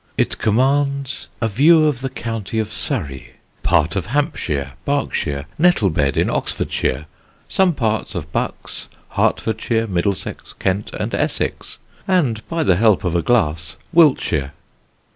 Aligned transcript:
"It 0.17 0.39
commands 0.39 1.27
a 1.41 1.47
view 1.47 1.85
of 1.85 2.01
the 2.01 2.09
county 2.09 2.57
of 2.57 2.73
Surrey, 2.73 3.33
part 3.61 3.95
of 3.95 4.07
Hampshire, 4.07 4.73
Berkshire, 4.83 5.45
Nettlebed 5.59 6.17
in 6.17 6.27
Oxfordshire, 6.27 7.05
some 7.47 7.71
parts 7.75 8.15
of 8.15 8.31
Bucks, 8.31 8.87
Hertfordshire, 9.09 9.85
Middlesex, 9.85 10.53
Kent 10.53 10.91
and 10.93 11.13
Essex; 11.13 11.77
and, 12.07 12.41
by 12.49 12.63
the 12.63 12.77
help 12.77 13.03
of 13.03 13.13
a 13.15 13.21
glass, 13.21 13.77
Wiltshire." 13.93 14.53